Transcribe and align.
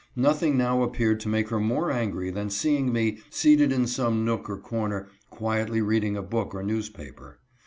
Nothing 0.15 0.57
now 0.57 0.81
appeared 0.81 1.19
to 1.19 1.29
make 1.29 1.49
her 1.49 1.59
more 1.59 1.91
angry 1.91 2.31
than 2.31 2.49
seeing 2.49 2.91
me, 2.91 3.19
seated 3.29 3.71
in 3.71 3.85
some 3.85 4.25
nook 4.25 4.49
or 4.49 4.57
corner, 4.57 5.09
quietly 5.29 5.79
reading 5.83 6.17
a 6.17 6.23
book 6.23 6.55
or 6.55 6.63
newspaper. 6.63 7.37